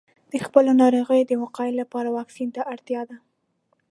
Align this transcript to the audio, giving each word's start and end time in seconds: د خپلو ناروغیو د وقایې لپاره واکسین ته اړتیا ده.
د 0.31 0.33
خپلو 0.45 0.71
ناروغیو 0.81 1.27
د 1.29 1.33
وقایې 1.43 1.73
لپاره 1.81 2.13
واکسین 2.17 2.49
ته 2.55 2.61
اړتیا 2.73 3.01
ده. 3.09 3.17